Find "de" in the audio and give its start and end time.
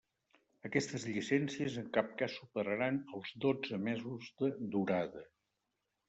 4.41-4.49